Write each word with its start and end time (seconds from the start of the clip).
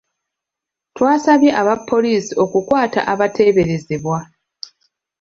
Twasabye 0.95 1.49
aba 1.61 1.75
poliisi 1.89 2.33
okukwata 2.43 2.99
abateeberezebwa. 3.13 4.19